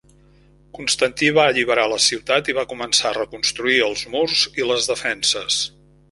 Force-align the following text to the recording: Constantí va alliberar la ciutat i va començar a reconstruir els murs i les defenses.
Constantí 0.77 1.27
va 1.37 1.43
alliberar 1.49 1.83
la 1.91 1.99
ciutat 2.05 2.49
i 2.53 2.55
va 2.59 2.63
començar 2.71 3.07
a 3.09 3.15
reconstruir 3.17 3.77
els 3.89 4.05
murs 4.15 4.47
i 4.63 4.67
les 4.71 4.89
defenses. 4.93 5.59